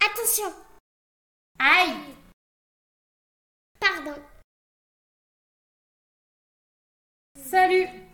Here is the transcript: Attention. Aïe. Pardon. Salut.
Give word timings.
Attention. 0.00 0.52
Aïe. 1.58 2.14
Pardon. 3.78 4.14
Salut. 7.36 8.09